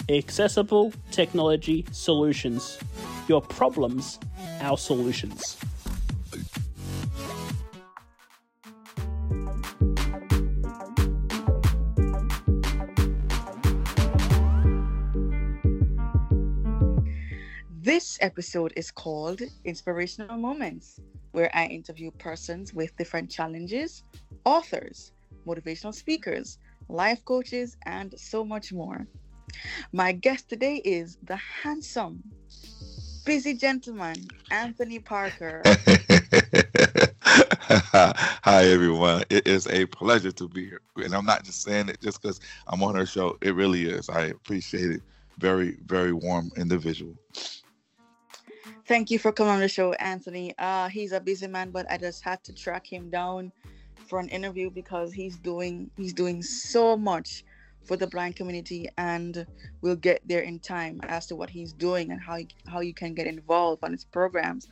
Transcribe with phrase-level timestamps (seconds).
[0.10, 2.80] Accessible Technology Solutions.
[3.28, 4.18] Your problems,
[4.62, 5.58] our solutions.
[17.92, 21.02] This episode is called Inspirational Moments,
[21.34, 24.06] where I interview persons with different challenges,
[24.46, 25.12] authors,
[25.46, 26.58] motivational speakers,
[26.88, 29.06] life coaches, and so much more.
[29.92, 32.24] My guest today is the handsome,
[33.26, 35.62] busy gentleman, Anthony Parker.
[37.26, 39.26] Hi, everyone.
[39.30, 40.82] It is a pleasure to be here.
[40.96, 43.38] And I'm not just saying it just because I'm on her show.
[43.42, 44.08] It really is.
[44.08, 45.02] I appreciate it.
[45.40, 47.18] Very, very warm individual.
[48.88, 50.54] Thank you for coming on the show, Anthony.
[50.58, 53.52] Uh, he's a busy man, but I just had to track him down
[54.08, 57.44] for an interview because he's doing he's doing so much
[57.86, 59.46] for the blind community, and
[59.82, 62.94] we'll get there in time as to what he's doing and how you, how you
[62.94, 64.68] can get involved on his programs.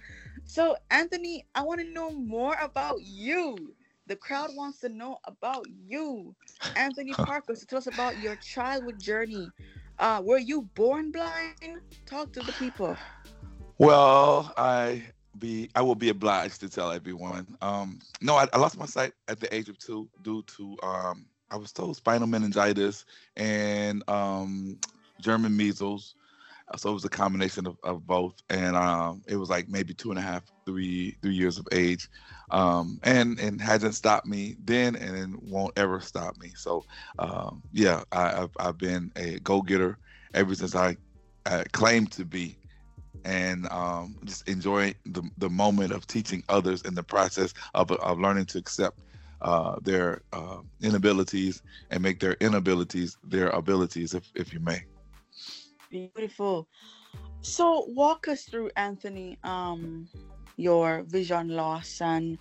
[0.46, 3.74] So, Anthony, I want to know more about you.
[4.08, 6.36] The crowd wants to know about you,
[6.76, 7.56] Anthony Parker.
[7.56, 9.52] So, tell us about your childhood journey.
[10.00, 11.82] Uh, were you born blind?
[12.06, 12.98] Talk to the people.
[13.80, 15.04] Well, I
[15.40, 17.58] be I will be obliged to tell everyone.
[17.62, 21.28] Um, no, I, I lost my sight at the age of two due to um,
[21.50, 23.06] I was told spinal meningitis
[23.38, 24.78] and um,
[25.22, 26.16] German measles.
[26.78, 30.12] So it was a combination of, of both, and um, it was like maybe two
[30.12, 32.10] and a half, three, three years of age,
[32.52, 36.52] um, and and hasn't stopped me then, and won't ever stop me.
[36.56, 36.86] So
[37.18, 39.98] um, yeah, I, have I've been a go getter
[40.36, 40.98] ever since I,
[41.48, 42.59] I claimed to be
[43.26, 48.20] and um, just enjoy the, the moment of teaching others in the process of, of
[48.20, 49.00] learning to accept
[49.42, 54.84] uh, their uh, inabilities and make their inabilities their abilities, if, if you may.
[55.90, 56.68] Beautiful.
[57.42, 60.08] So, walk us through, Anthony, um,
[60.58, 62.38] your vision loss and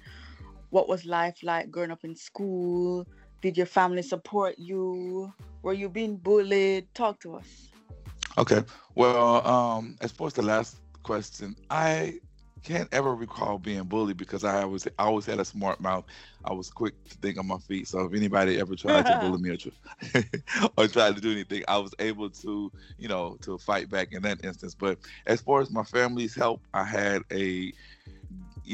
[0.71, 3.07] what was life like growing up in school?
[3.41, 5.33] Did your family support you?
[5.63, 6.93] Were you being bullied?
[6.95, 7.71] Talk to us.
[8.39, 8.63] Okay.
[8.95, 12.21] Well, um, as far as the last question, I
[12.63, 16.05] can't ever recall being bullied because I always I always had a smart mouth.
[16.45, 17.89] I was quick to think on my feet.
[17.89, 20.23] So if anybody ever tried to bully me or,
[20.79, 24.23] or tried to do anything, I was able to, you know, to fight back in
[24.23, 24.75] that instance.
[24.75, 27.73] But as far as my family's help, I had a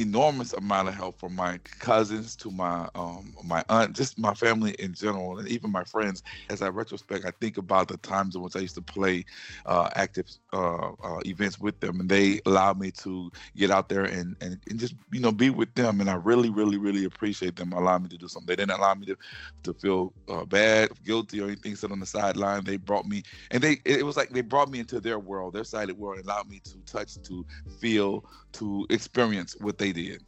[0.00, 4.74] enormous amount of help from my cousins to my um my aunt, just my family
[4.78, 6.22] in general, and even my friends.
[6.50, 9.24] As I retrospect, I think about the times in which I used to play
[9.66, 14.04] uh, active uh, uh, events with them, and they allowed me to get out there
[14.04, 17.56] and, and and just you know be with them, and I really really really appreciate
[17.56, 18.46] them allowing me to do something.
[18.46, 19.16] They didn't allow me to
[19.64, 21.76] to feel uh, bad, guilty, or anything.
[21.76, 22.64] Sit on the sideline.
[22.64, 25.64] They brought me, and they it was like they brought me into their world, their
[25.64, 28.24] side of the world, and allowed me to touch, to feel,
[28.54, 30.22] to experience what they did.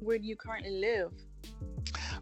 [0.00, 1.12] Where do you currently live?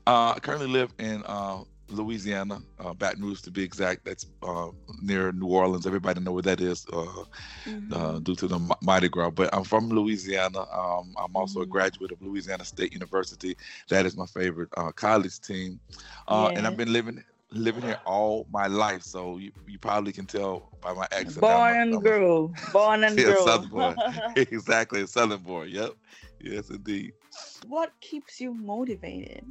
[0.07, 4.05] Uh, I currently live in uh, Louisiana, uh, Baton Rouge to be exact.
[4.05, 4.69] That's uh,
[5.03, 5.87] near New Orleans.
[5.87, 7.25] Everybody know where that is uh,
[7.67, 7.93] Mm-hmm.
[7.93, 9.31] uh, due to the M- Mardi Gras.
[9.31, 10.61] But I'm from Louisiana.
[10.73, 11.71] Um, I'm also a Mhm.
[11.71, 13.57] graduate of Louisiana State University.
[13.89, 15.81] That is my favorite uh, college team,
[16.29, 19.03] uh, and I've been living living here all my life.
[19.03, 21.47] So you, you probably can tell by my accent.
[21.49, 22.53] Born and grew.
[22.73, 23.35] Born and Yeah, grew.
[23.35, 23.97] Southern boy.
[24.37, 25.65] exactly, Southern boy.
[25.65, 25.93] Yep.
[26.45, 27.15] Yes, indeed.
[27.67, 29.45] what keeps you motivated?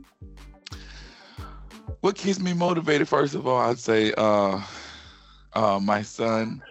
[2.01, 4.61] what keeps me motivated first of all i'd say uh
[5.53, 6.61] uh my son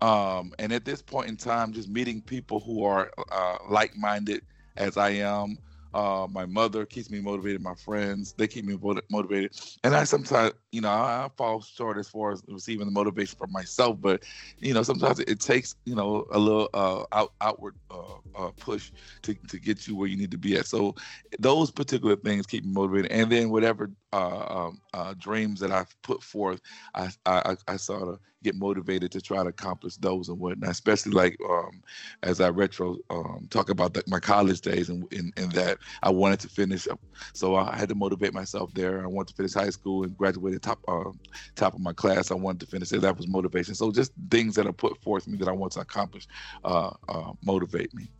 [0.00, 4.42] um and at this point in time just meeting people who are uh like-minded
[4.76, 5.56] as i am
[5.94, 8.76] uh my mother keeps me motivated my friends they keep me
[9.10, 9.52] motivated.
[9.84, 13.36] And i sometimes you know I, I fall short as far as receiving the motivation
[13.38, 14.22] from myself but
[14.58, 18.50] you know sometimes it, it takes you know a little uh out, outward uh, uh
[18.58, 18.92] push
[19.22, 20.66] to, to get you where you need to be at.
[20.66, 20.94] So
[21.38, 23.10] those particular things keep me motivated.
[23.10, 26.60] And then whatever uh, um, uh, dreams that I've put forth,
[26.94, 30.70] I, I, I sort of get motivated to try to accomplish those and whatnot.
[30.70, 31.82] Especially like um,
[32.22, 36.10] as I retro um, talk about the, my college days and in, in that I
[36.10, 37.00] wanted to finish, up.
[37.34, 39.02] so I had to motivate myself there.
[39.02, 41.10] I wanted to finish high school and graduated top uh,
[41.56, 42.30] top of my class.
[42.30, 43.02] I wanted to finish it.
[43.02, 43.74] That was motivation.
[43.74, 46.26] So just things that are put forth me that I want to accomplish
[46.64, 48.10] uh, uh, motivate me.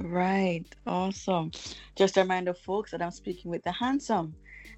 [0.00, 0.64] Right.
[0.86, 1.50] Awesome.
[1.94, 4.34] Just a reminder, folks, that I'm speaking with the handsome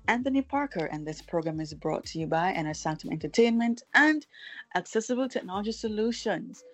[0.09, 4.27] Anthony Parker, and this program is brought to you by Inner Sanctum Entertainment and
[4.75, 6.65] Accessible Technology Solutions.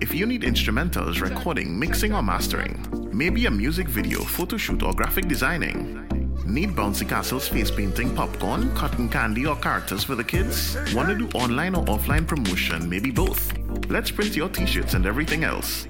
[0.00, 4.94] If you need instrumentals, recording, mixing, or mastering, maybe a music video, photo shoot, or
[4.94, 6.08] graphic designing,
[6.46, 10.76] need bouncy castles, face painting, popcorn, cotton candy, or characters for the kids?
[10.94, 13.52] Want to do online or offline promotion, maybe both?
[13.88, 15.86] Let's print your t shirts and everything else.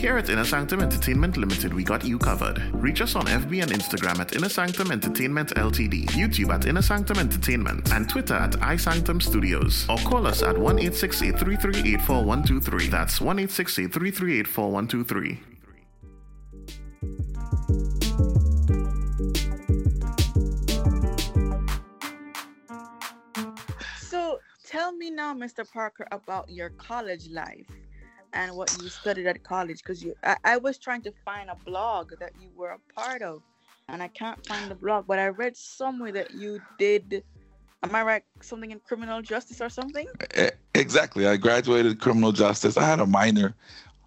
[0.00, 2.58] Here at Inner Sanctum Entertainment Limited, we got you covered.
[2.72, 7.18] Reach us on FB and Instagram at Inner Sanctum Entertainment Ltd, YouTube at Inner Sanctum
[7.18, 9.84] Entertainment, and Twitter at iSanctum Studios.
[9.90, 15.38] Or call us at 1 833 That's 1 833
[23.98, 25.70] So tell me now, Mr.
[25.70, 27.66] Parker, about your college life
[28.32, 29.78] and what you studied at college.
[29.78, 33.22] Because you, I, I was trying to find a blog that you were a part
[33.22, 33.42] of,
[33.88, 35.06] and I can't find the blog.
[35.06, 37.24] But I read somewhere that you did.
[37.82, 38.22] Am I right?
[38.42, 40.06] Something in criminal justice or something?
[40.74, 41.26] Exactly.
[41.26, 42.76] I graduated criminal justice.
[42.76, 43.54] I had a minor.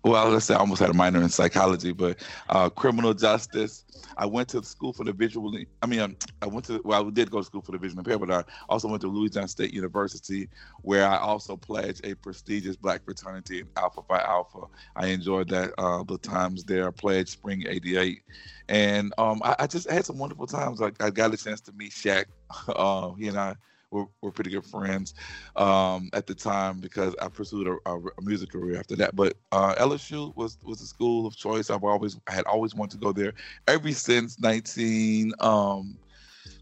[0.04, 2.20] Well, let's say I almost had a minor in psychology, but
[2.50, 3.86] uh, criminal justice.
[4.18, 5.66] I went to school for the visually.
[5.82, 6.82] I mean, um, I went to.
[6.84, 9.08] Well, I did go to school for the visually impaired, but I also went to
[9.08, 10.50] Louisiana State University,
[10.82, 14.66] where I also pledged a prestigious Black fraternity Alpha Phi Alpha.
[14.98, 16.86] I enjoyed that uh, the times there.
[16.88, 18.24] I pledged Spring '88,
[18.68, 20.82] and um, I, I just had some wonderful times.
[20.82, 22.26] Like I got a chance to meet Shaq.
[22.68, 23.56] Uh, he and I
[23.94, 25.14] were, were pretty good friends
[25.56, 29.16] um, at the time because I pursued a, a, a music career after that.
[29.16, 31.70] But uh, LSU was was a school of choice.
[31.70, 33.34] I've always I had always wanted to go there
[33.68, 35.34] ever since 19.
[35.40, 35.98] Um,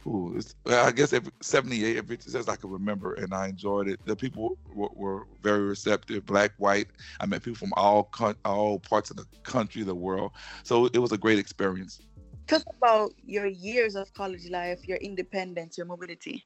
[0.05, 3.99] ooh, I guess every, 78, every since I can remember, and I enjoyed it.
[4.05, 6.87] The people were, were very receptive, black, white.
[7.19, 8.11] I met people from all
[8.45, 10.31] all parts of the country, the world.
[10.63, 12.01] So it was a great experience.
[12.47, 16.45] Talk about your years of college life, your independence, your mobility.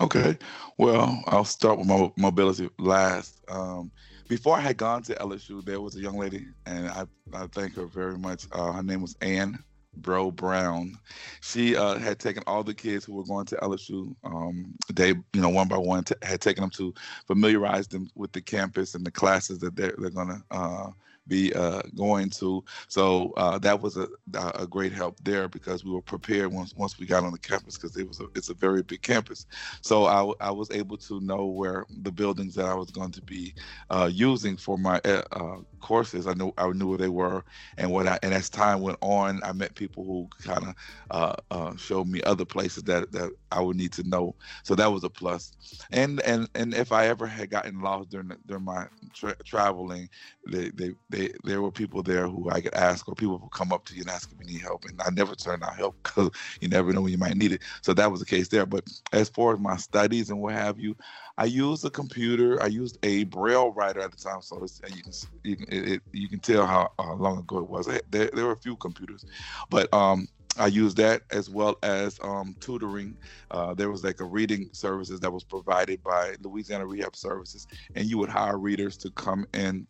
[0.00, 0.36] Okay.
[0.78, 3.40] Well, I'll start with my mobility last.
[3.48, 3.92] Um,
[4.28, 7.74] before I had gone to LSU, there was a young lady, and I, I thank
[7.76, 8.46] her very much.
[8.52, 9.62] Uh, her name was Ann
[9.96, 10.98] Bro Brown.
[11.40, 14.14] She uh, had taken all the kids who were going to LSU.
[14.24, 16.92] Um, they, you know, one by one, t- had taken them to
[17.26, 20.90] familiarize them with the campus and the classes that they're, they're going to uh,
[21.28, 22.64] be uh, going to.
[22.88, 24.08] So uh, that was a,
[24.54, 27.76] a great help there because we were prepared once once we got on the campus
[27.76, 29.46] because it was a, it's a very big campus.
[29.82, 33.22] So I, I was able to know where the buildings that I was going to
[33.22, 33.54] be
[33.90, 36.26] uh, using for my uh, uh, courses.
[36.26, 37.44] I knew I knew where they were,
[37.78, 40.74] and what I, and as time went on, I met people who kind
[41.10, 44.34] of uh, showed me other places that that I would need to know.
[44.64, 45.52] So that was a plus.
[45.90, 50.08] And and and if I ever had gotten lost during the, during my tra- traveling,
[50.50, 53.72] they, they they there were people there who I could ask, or people who come
[53.72, 55.96] up to you and ask if you need help, and I never turned down help
[56.02, 56.30] because
[56.60, 57.62] you never know when you might need it.
[57.82, 58.66] So that was the case there.
[58.66, 60.96] But as far as my studies and what have you,
[61.38, 62.62] I used a computer.
[62.62, 66.28] I used a braille writer at the time, so you can you can it, you
[66.28, 67.86] can tell how uh, long ago it was.
[67.86, 69.24] There, there were a few computers,
[69.70, 70.28] but um,
[70.58, 73.16] I used that as well as um, tutoring.
[73.50, 78.06] Uh, there was like a reading services that was provided by Louisiana Rehab Services, and
[78.06, 79.86] you would hire readers to come and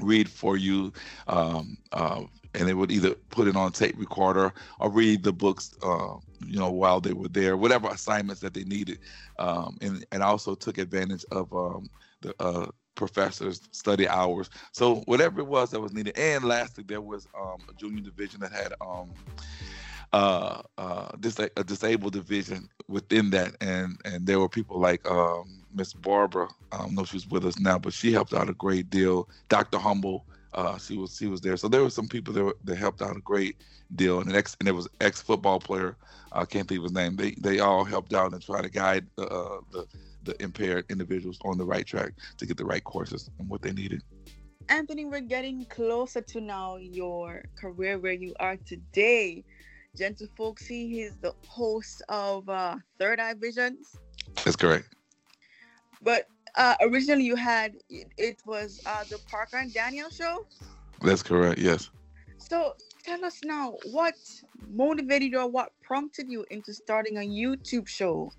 [0.00, 0.92] read for you.
[1.26, 2.22] Um, uh,
[2.54, 6.58] and they would either put it on tape recorder or read the books, uh, you
[6.58, 8.98] know, while they were there, whatever assignments that they needed.
[9.38, 11.88] Um, and and also took advantage of um,
[12.20, 14.50] the uh, professors' study hours.
[14.72, 16.18] So whatever it was that was needed.
[16.18, 19.10] And lastly, there was um, a junior division that had um,
[20.12, 25.61] uh, uh, dis- a disabled division within that, and and there were people like um,
[25.74, 26.48] Miss Barbara.
[26.70, 29.28] I don't know if she's with us now, but she helped out a great deal.
[29.48, 29.78] Dr.
[29.78, 31.56] Humble, uh, she was she was there.
[31.56, 33.56] So there were some people that, were, that helped out a great
[33.94, 35.96] deal, and an ex and there was ex football player.
[36.32, 37.16] I can't think of his name.
[37.16, 39.86] They they all helped out and try to guide uh, the
[40.24, 43.72] the impaired individuals on the right track to get the right courses and what they
[43.72, 44.02] needed.
[44.68, 49.44] Anthony, we're getting closer to now your career where you are today.
[49.96, 53.96] Gentle Folksy, he's the host of uh, Third Eye Visions.
[54.44, 54.94] That's correct.
[56.02, 60.46] But uh, originally you had it, was uh, the Parker and Daniel show.
[61.00, 61.58] That's correct.
[61.58, 61.90] Yes.
[62.38, 64.14] So tell us now, what
[64.68, 68.32] motivated you or what prompted you into starting a YouTube show?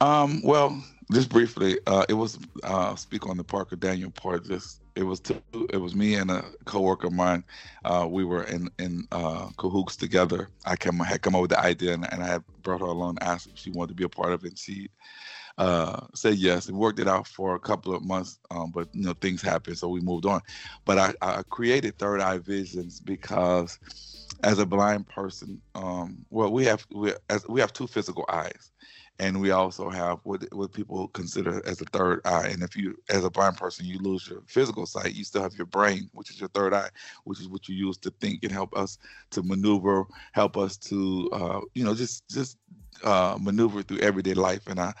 [0.00, 0.82] Um, well,
[1.12, 4.46] just briefly, uh, it was uh, speak on the Parker Daniel part.
[4.46, 5.40] Just it was two,
[5.72, 7.44] it was me and a coworker of mine.
[7.84, 10.48] Uh, we were in in uh, cahoots together.
[10.64, 13.18] I came had come up with the idea, and, and I had brought her along,
[13.20, 14.48] asked if she wanted to be a part of it.
[14.48, 14.90] And she
[15.58, 18.38] uh, said yes, and worked it out for a couple of months.
[18.50, 20.40] Um, but you know things happened, so we moved on.
[20.84, 23.78] But I, I created Third Eye Visions because
[24.42, 28.70] as a blind person, um, well, we have we as we have two physical eyes
[29.18, 32.48] and we also have what what people consider as a third eye.
[32.48, 35.54] And if you, as a blind person, you lose your physical sight, you still have
[35.54, 36.90] your brain, which is your third eye,
[37.24, 38.98] which is what you use to think and help us
[39.30, 42.58] to maneuver, help us to, uh, you know, just just
[43.04, 44.66] uh, maneuver through everyday life.
[44.66, 44.92] And I,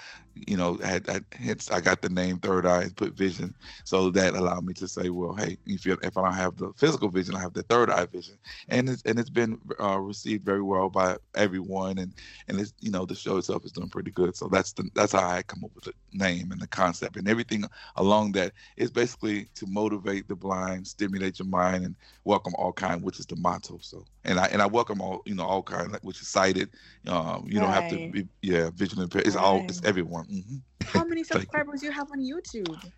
[0.46, 3.54] you know, had, had hence I got the name Third Eye and put vision.
[3.84, 6.72] So that allowed me to say, well, hey, if you, if I don't have the
[6.76, 8.36] physical vision, I have the third eye vision,
[8.68, 12.12] and it's and it's been uh, received very well by everyone, and
[12.48, 14.36] and it's you know the show itself is doing pretty good.
[14.36, 17.28] So that's the that's how I come up with the name and the concept and
[17.28, 17.64] everything
[17.96, 23.02] along that is basically to motivate the blind, stimulate your mind, and welcome all kind,
[23.02, 23.78] which is the motto.
[23.80, 26.70] So and I and I welcome all you know all kind, which is sighted.
[27.06, 27.66] Um, you right.
[27.66, 29.26] don't have to be yeah visually impaired.
[29.26, 29.44] It's right.
[29.44, 30.25] all it's everyone.
[30.30, 30.56] Mm-hmm.
[30.86, 32.92] How many subscribers you have on YouTube?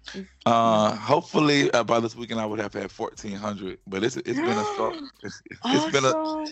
[0.47, 3.79] Uh, hopefully uh, by this weekend I would have had fourteen hundred.
[3.87, 4.65] But it's it's been a.
[5.23, 5.91] It's, it's awesome.
[5.91, 6.47] been a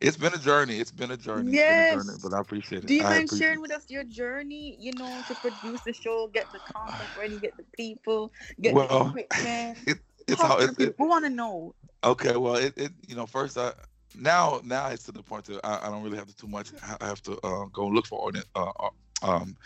[0.00, 0.78] it's been a journey.
[0.78, 1.52] It's been a journey.
[1.52, 1.94] Yes.
[1.94, 2.86] A journey, but I appreciate it.
[2.86, 4.76] Do you mind sharing with us your journey?
[4.78, 8.86] You know, to produce the show, get the content ready, get the people, get well,
[8.86, 9.78] the equipment.
[9.86, 11.74] It, it's how it, it, we want to know.
[12.02, 13.72] Okay, well, it, it you know first I
[14.14, 16.72] now now it's to the point that I, I don't really have to too much.
[17.00, 18.88] I have to uh, go look for uh, uh,
[19.24, 19.56] um,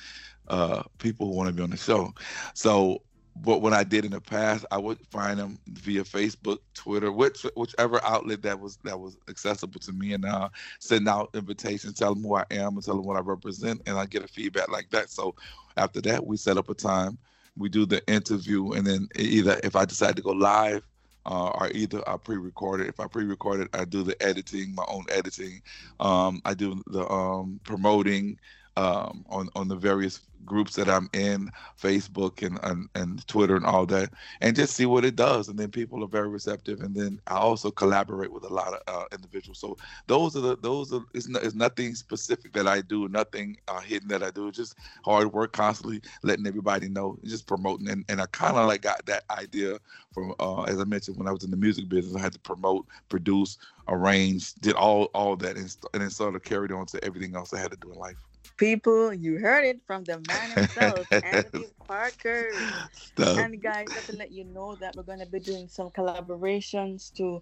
[0.48, 2.12] uh, people who want to be on the show.
[2.54, 3.02] So,
[3.42, 7.46] but what I did in the past, I would find them via Facebook, Twitter, which
[7.54, 10.48] whichever outlet that was that was accessible to me, and uh,
[10.80, 13.96] send out invitations, tell them who I am, and tell them what I represent, and
[13.98, 15.10] I get a feedback like that.
[15.10, 15.34] So,
[15.76, 17.18] after that, we set up a time,
[17.56, 20.82] we do the interview, and then either if I decide to go live.
[21.26, 22.86] Uh, or either I pre-record it.
[22.86, 25.60] If I pre-record it, I do the editing, my own editing.
[26.00, 28.38] Um, I do the um, promoting
[28.78, 33.66] um, on on the various groups that I'm in, Facebook and, and, and Twitter and
[33.66, 35.48] all that, and just see what it does.
[35.48, 36.80] And then people are very receptive.
[36.80, 39.58] And then I also collaborate with a lot of uh, individuals.
[39.58, 43.58] So those are the those are it's, no, it's nothing specific that I do, nothing
[43.68, 44.50] uh, hidden that I do.
[44.50, 47.88] Just hard work, constantly letting everybody know, just promoting.
[47.90, 49.78] And, and I kind of like got that idea
[50.12, 52.38] from uh, as I mentioned when I was in the music business, I had to
[52.40, 53.58] promote, produce,
[53.88, 57.52] arrange, did all all that, and, and then sort of carried on to everything else
[57.52, 58.27] I had to do in life.
[58.58, 62.50] People, you heard it from the man himself, Anthony Parker.
[62.92, 63.38] Stop.
[63.38, 67.14] And guys, just to let you know that we're going to be doing some collaborations
[67.14, 67.40] to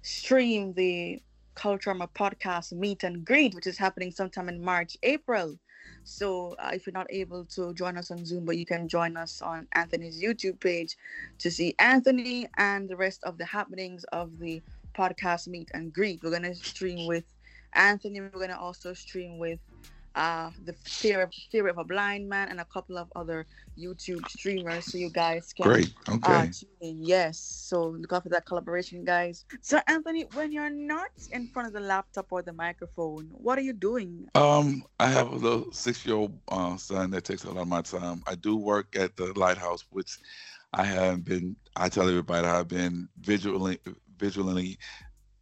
[0.00, 1.22] stream the
[1.54, 5.58] Culturama podcast meet and greet, which is happening sometime in March, April.
[6.04, 9.16] So uh, if you're not able to join us on Zoom, but you can join
[9.18, 10.96] us on Anthony's YouTube page
[11.38, 14.62] to see Anthony and the rest of the happenings of the
[14.96, 16.22] podcast meet and greet.
[16.22, 17.24] We're gonna stream with
[17.74, 18.20] Anthony.
[18.20, 19.60] We're gonna also stream with
[20.14, 23.46] uh, the theory, theory of a blind man, and a couple of other
[23.78, 24.86] YouTube streamers.
[24.86, 25.92] So you guys can Great.
[26.22, 26.50] uh, Okay.
[26.50, 27.02] tune in.
[27.04, 27.38] Yes.
[27.38, 29.44] So look out for that collaboration, guys.
[29.60, 33.62] So Anthony, when you're not in front of the laptop or the microphone, what are
[33.62, 34.28] you doing?
[34.34, 38.22] Um, I have a little six-year-old uh, son that takes a lot of my time.
[38.26, 40.18] I do work at the lighthouse, which
[40.72, 41.56] I have been.
[41.76, 43.78] I tell everybody I've been visually,
[44.16, 44.78] visually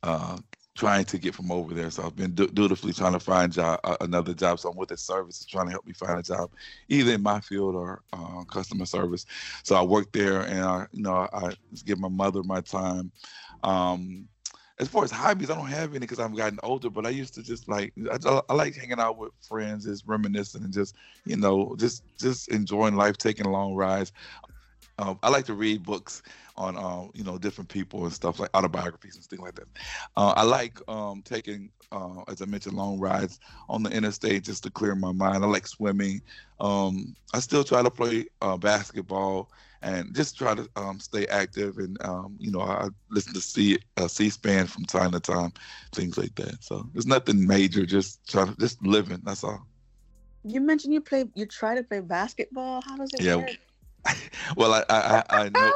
[0.02, 0.38] uh,
[0.74, 1.90] trying to get from over there.
[1.90, 4.58] So I've been du- dutifully trying to find job, uh, another job.
[4.58, 6.50] So I'm with the service trying to help me find a job,
[6.88, 9.26] either in my field or uh, customer service.
[9.64, 13.12] So I work there, and I, you know, I just give my mother my time.
[13.62, 14.28] Um,
[14.78, 16.90] as far as hobbies, I don't have any because I've gotten older.
[16.90, 20.64] But I used to just like I, I like hanging out with friends, just reminiscing
[20.64, 24.12] and just you know just just enjoying life, taking long rides.
[24.98, 26.22] Um, I like to read books
[26.56, 29.68] on um, you know different people and stuff like autobiographies and things like that.
[30.16, 34.62] Uh, I like um, taking, uh, as I mentioned, long rides on the interstate just
[34.64, 35.44] to clear my mind.
[35.44, 36.20] I like swimming.
[36.60, 39.50] Um, I still try to play uh, basketball
[39.82, 41.78] and just try to um, stay active.
[41.78, 45.52] And um, you know, I listen to C uh, C-SPAN from time to time,
[45.92, 46.62] things like that.
[46.62, 47.84] So there's nothing major.
[47.86, 49.20] Just try to just living.
[49.24, 49.66] That's all.
[50.44, 51.28] You mentioned you play.
[51.34, 52.82] You try to play basketball.
[52.82, 53.36] How does it Yeah.
[53.36, 53.56] work?
[54.56, 55.72] well, I I, I know.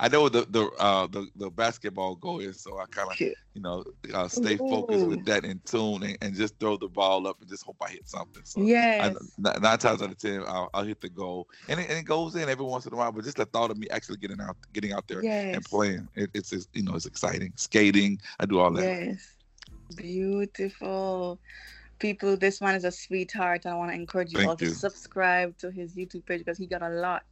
[0.00, 3.18] I know the the uh the, the basketball goal is, so I kind of
[3.54, 5.08] you know uh, stay focused Ooh.
[5.08, 7.90] with that in tune and, and just throw the ball up and just hope I
[7.90, 8.42] hit something.
[8.44, 9.14] So Yes.
[9.38, 12.34] nine times out of ten, I'll, I'll hit the goal, and it, and it goes
[12.34, 13.12] in every once in a while.
[13.12, 15.54] But just the thought of me actually getting out, getting out there Yes.
[15.54, 17.52] and playing, it, it's it's, you know it's exciting.
[17.56, 18.82] Skating, I do all that.
[18.84, 19.36] Yes.
[19.94, 21.38] Beautiful.
[22.00, 23.66] People, this man is a sweetheart.
[23.66, 26.66] I want to encourage you Thank all to subscribe to his YouTube page because he
[26.66, 27.22] got a lot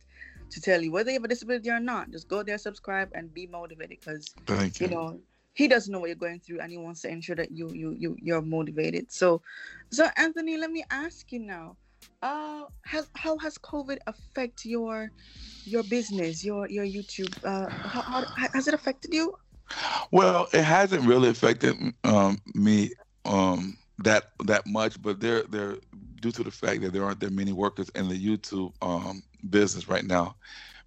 [0.53, 0.93] to tell you.
[0.93, 4.35] Whether you have a disability or not, just go there, subscribe, and be motivated because
[4.49, 4.71] you.
[4.81, 5.21] you know
[5.55, 7.95] he doesn't know what you're going through and he wants to ensure that you you
[7.99, 9.13] you you're motivated.
[9.13, 9.43] So
[9.91, 11.77] so Anthony, let me ask you now.
[12.23, 15.11] Uh has how has COVID affect your
[15.65, 17.33] your business, your your YouTube?
[17.45, 19.37] Uh how, how has it affected you?
[20.11, 22.91] Well, it hasn't really affected um, me
[23.25, 25.77] um, that that much, but there there
[26.21, 29.89] due to the fact that there aren't that many workers in the YouTube um, business
[29.89, 30.37] right now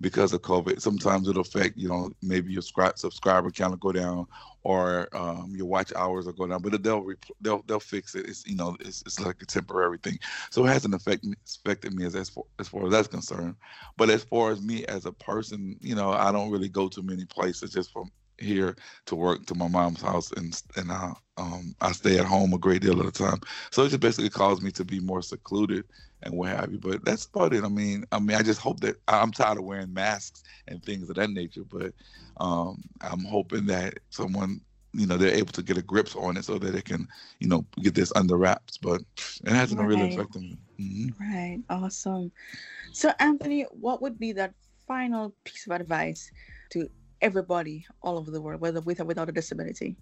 [0.02, 0.82] because of COVID.
[0.82, 4.28] Sometimes it'll affect you know maybe your scri- subscriber count will go down
[4.64, 7.06] or um, your watch hours will go down, but they'll
[7.42, 8.28] they'll they'll fix it.
[8.28, 10.20] It's you know it's, it's like a temporary thing,
[10.50, 13.56] so it hasn't affected me, affected me as as far, as far as that's concerned.
[13.98, 17.02] But as far as me as a person, you know, I don't really go to
[17.04, 18.76] many places just from here
[19.06, 22.58] to work to my mom's house and and I um I stay at home a
[22.58, 23.40] great deal of the time.
[23.72, 25.86] So it just basically caused me to be more secluded
[26.22, 26.80] and what have you.
[26.80, 27.64] But that's about it.
[27.64, 31.10] I mean, I mean, I just hope that I'm tired of wearing masks and things
[31.10, 31.64] of that nature.
[31.64, 31.94] But
[32.40, 34.62] um I'm hoping that someone
[34.94, 37.08] you know they're able to get a grips on it so that they can
[37.40, 38.78] you know get this under wraps.
[38.78, 39.02] But
[39.46, 40.58] it hasn't really affected me.
[40.80, 42.32] hmm Right, awesome.
[42.92, 44.54] So, Anthony, what would be that
[44.88, 46.32] final piece of advice
[46.72, 46.90] to
[47.22, 49.98] everybody all over the world, whether with or without a disability?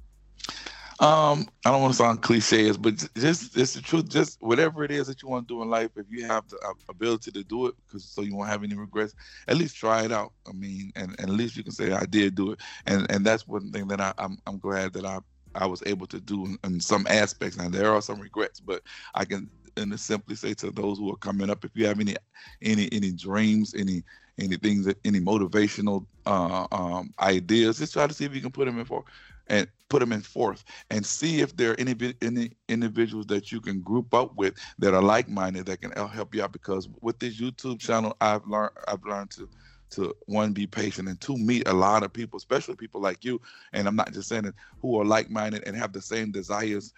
[0.99, 4.09] Um, I don't want to sound cliches, but just it's the truth.
[4.09, 6.57] Just whatever it is that you want to do in life, if you have the
[6.57, 9.15] uh, ability to do it, because so you won't have any regrets,
[9.47, 10.33] at least try it out.
[10.47, 13.25] I mean, and, and at least you can say I did do it, and and
[13.25, 15.19] that's one thing that I, I'm I'm glad that I
[15.55, 17.57] I was able to do in, in some aspects.
[17.57, 18.83] Now there are some regrets, but
[19.15, 21.99] I can and to simply say to those who are coming up, if you have
[21.99, 22.15] any
[22.61, 24.03] any any dreams, any
[24.39, 28.65] anything that any motivational uh, um, ideas, just try to see if you can put
[28.65, 29.03] them in for
[29.47, 33.59] and put them in forth and see if there are any any individuals that you
[33.59, 37.19] can group up with that are like-minded that can el- help you out because with
[37.19, 39.49] this YouTube channel I've learned I've learned to
[39.91, 43.39] to one be patient and two meet a lot of people especially people like you
[43.73, 46.93] and I'm not just saying it who are like-minded and have the same desires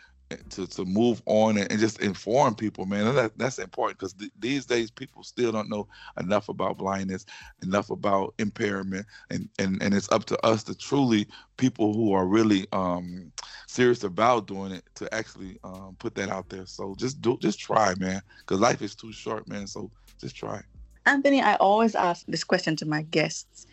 [0.49, 3.13] to, to move on and, and just inform people man.
[3.15, 5.87] That, that's important because th- these days people still don't know
[6.19, 7.25] enough about blindness
[7.63, 12.25] enough about impairment and, and and it's up to us to truly people who are
[12.25, 13.31] really um
[13.67, 16.65] serious about doing it to actually um put that out there.
[16.65, 19.67] So just do just try man because life is too short man.
[19.67, 20.61] So just try.
[21.05, 23.67] Anthony, I always ask this question to my guests.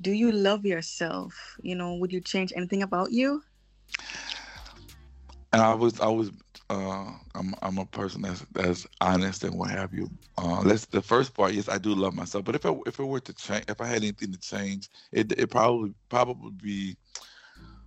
[0.00, 1.56] Do you love yourself?
[1.62, 3.42] You know, would you change anything about you?
[5.56, 6.32] And I was I was
[6.70, 10.10] uh I'm I'm a person that's that's honest and what have you.
[10.38, 12.44] Uh let's the first part, yes, I do love myself.
[12.44, 15.32] But if I if it were to change if I had anything to change, it
[15.38, 16.96] it probably probably be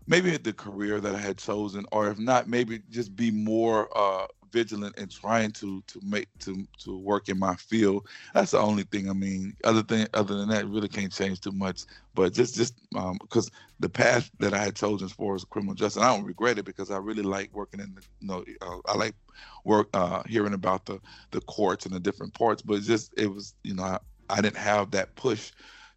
[0.08, 4.28] maybe the career that I had chosen, or if not, maybe just be more uh
[4.52, 8.08] vigilant and trying to to make to to work in my field.
[8.34, 9.10] That's the only thing.
[9.10, 11.84] I mean, other thing other than that, really can't change too much.
[12.16, 15.76] But just just um, because the path that I had chosen as far as criminal
[15.76, 18.92] justice, I don't regret it because I really like working in the you know uh,
[18.92, 19.16] I like
[19.64, 21.00] work uh, hearing about the
[21.32, 22.62] the courts and the different parts.
[22.62, 25.52] But just it was you know I, I didn't have that push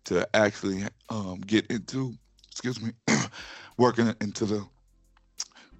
[0.05, 2.15] to actually um, get into
[2.51, 2.93] excuse me
[3.77, 4.67] working into the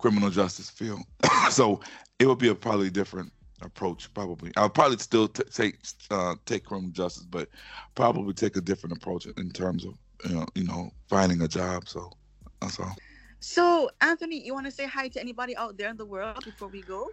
[0.03, 1.01] criminal justice field.
[1.51, 1.81] so
[2.23, 3.33] it would be a probably different
[3.63, 4.13] approach.
[4.15, 5.79] Probably, I'll probably still t- take
[6.13, 7.49] uh, take criminal justice, but
[7.97, 11.89] probably take a different approach in terms of you know, you know finding a job.
[11.89, 12.13] So
[12.61, 12.95] that's all.
[13.41, 16.69] So, Anthony, you want to say hi to anybody out there in the world before
[16.69, 17.09] we go?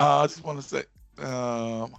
[0.00, 0.82] Uh, I just want to say
[1.24, 1.94] um,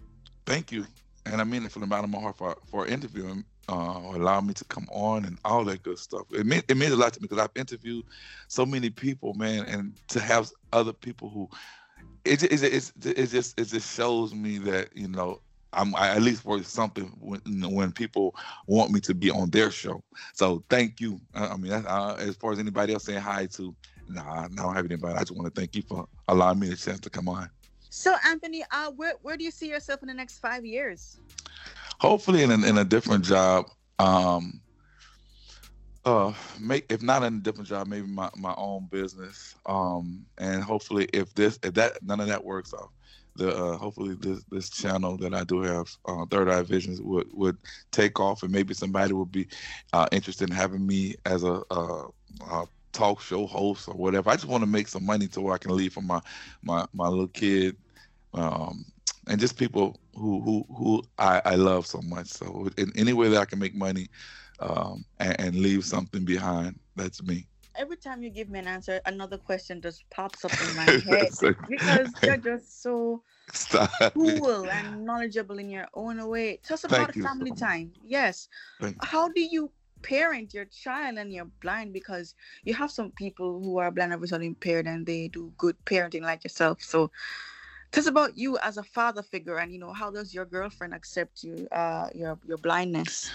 [0.45, 0.85] thank you,
[1.25, 4.41] and I mean it from the bottom of my heart for for interviewing uh, allow
[4.41, 6.23] me to come on and all that good stuff.
[6.31, 8.05] It means it means a lot to me because I've interviewed
[8.47, 11.49] so many people, man, and to have other people who
[12.25, 15.41] it it, it, it just it just shows me that you know
[15.73, 17.41] I'm I at least worth something when
[17.73, 18.35] when people
[18.67, 20.03] want me to be on their show.
[20.33, 21.19] So thank you.
[21.33, 23.75] I mean, uh, as far as anybody else saying hi to,
[24.07, 25.15] nah, I don't have anybody.
[25.15, 27.49] I just want to thank you for allowing me the chance to come on.
[27.89, 31.19] So Anthony, uh, where where do you see yourself in the next five years?
[31.99, 33.65] hopefully in a, in a different job.
[33.99, 34.61] Um,
[36.07, 39.55] uh, make if not in a different job, maybe my, my own business.
[39.65, 42.91] Um, and hopefully, if this if that none of that works out,
[43.35, 47.27] the uh, hopefully this this channel that I do have, uh, Third Eye Visions, would
[47.33, 47.57] would
[47.91, 49.47] take off, and maybe somebody would be
[49.91, 52.05] uh, interested in having me as a, a,
[52.93, 54.29] talk show host or whatever.
[54.29, 56.21] I just want to make some money to where I can leave for my
[56.63, 57.75] my my little kid.
[58.33, 58.85] Um,
[59.27, 62.27] and just people who who who I, I love so much.
[62.27, 64.07] So in any way that I can make money
[64.59, 67.47] um, and, and, leave something behind, that's me.
[67.75, 71.31] Every time you give me an answer, another question just pops up in my head
[71.69, 73.21] because you're just so
[73.53, 73.91] Stop.
[74.13, 76.59] cool and knowledgeable in your own way.
[76.63, 77.91] Tell us about family so time.
[78.03, 78.49] Yes.
[79.01, 83.77] How do you parent your child and you're blind because you have some people who
[83.77, 86.81] are blind or visually impaired and they do good parenting like yourself.
[86.81, 87.11] So
[87.91, 90.93] Tell us about you as a father figure, and you know how does your girlfriend
[90.93, 93.31] accept you, uh, your your blindness?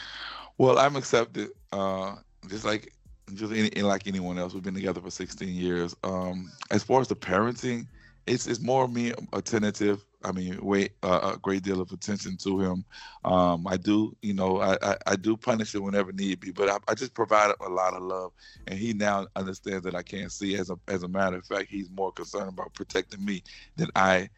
[0.58, 2.16] Well, I'm accepted, uh,
[2.48, 2.92] just like
[3.34, 4.54] just any, like anyone else.
[4.54, 5.94] We've been together for 16 years.
[6.04, 7.86] Um, as far as the parenting,
[8.26, 10.04] it's it's more me attentive.
[10.24, 12.84] I mean, wait uh, a great deal of attention to him.
[13.24, 16.68] Um, I do, you know, I, I, I, do punish him whenever need be, but
[16.68, 18.30] I, I, just provide a lot of love,
[18.68, 20.54] and he now understands that I can't see.
[20.54, 23.42] As a as a matter of fact, he's more concerned about protecting me
[23.76, 24.28] than I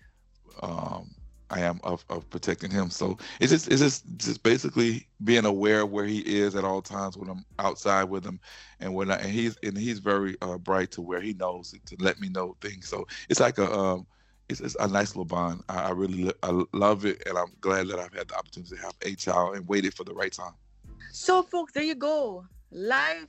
[0.62, 1.10] um,
[1.54, 2.90] I am of, of protecting him.
[2.90, 6.82] So it's just it's just just basically being aware of where he is at all
[6.82, 8.40] times when I'm outside with him,
[8.80, 11.96] and when I, and he's and he's very uh, bright to where he knows to
[12.00, 12.88] let me know things.
[12.88, 14.06] So it's like a um,
[14.48, 15.62] it's, it's a nice little bond.
[15.68, 18.82] I, I really I love it, and I'm glad that I've had the opportunity to
[18.82, 20.54] have a child and waited for the right time.
[21.12, 22.44] So, folks, there you go.
[22.72, 23.28] Life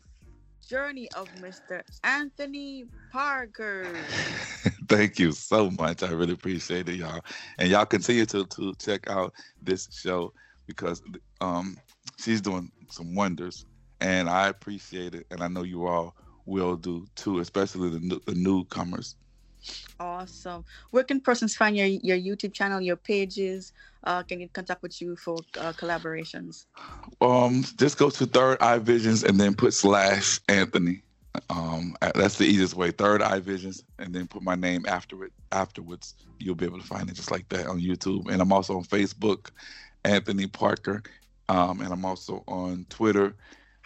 [0.67, 1.81] journey of Mr.
[2.03, 3.93] Anthony Parker.
[4.89, 6.03] Thank you so much.
[6.03, 7.21] I really appreciate it, y'all.
[7.59, 10.33] And y'all continue to to check out this show
[10.67, 11.01] because
[11.41, 11.77] um
[12.19, 13.65] she's doing some wonders
[14.01, 18.35] and I appreciate it and I know you all will do too, especially the, the
[18.35, 19.15] newcomers.
[19.99, 20.65] Awesome.
[20.91, 23.73] Where can persons find your, your YouTube channel, your pages?
[24.03, 26.65] Uh, can get contact with you for uh, collaborations?
[27.21, 31.01] Um, just go to Third Eye Visions and then put slash Anthony.
[31.49, 32.91] Um, that's the easiest way.
[32.91, 35.33] Third Eye Visions, and then put my name after it.
[35.51, 38.29] Afterwards, you'll be able to find it just like that on YouTube.
[38.29, 39.49] And I'm also on Facebook,
[40.03, 41.03] Anthony Parker,
[41.49, 43.35] um, and I'm also on Twitter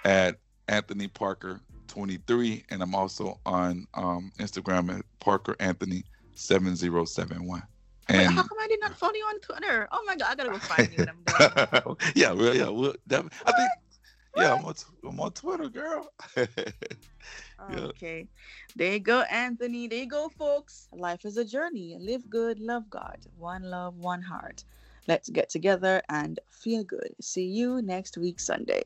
[0.05, 0.37] at
[0.67, 6.04] Anthony Parker 23, and I'm also on um, Instagram at Parker Anthony
[6.36, 7.62] 7071.
[8.08, 9.88] And Wait, how come I did not follow you on Twitter?
[9.91, 13.52] Oh my god, I gotta go find you I'm yeah, well, yeah, well, that, I
[13.52, 13.69] think,
[14.36, 14.73] yeah, I'm on,
[15.06, 16.12] I'm on Twitter, girl.
[16.38, 16.45] yeah.
[17.60, 18.28] Okay,
[18.75, 19.88] there you go, Anthony.
[19.88, 20.88] There you go, folks.
[20.91, 21.97] Life is a journey.
[21.99, 23.17] Live good, love God.
[23.38, 24.63] One love, one heart.
[25.08, 27.15] Let's get together and feel good.
[27.21, 28.84] See you next week, Sunday.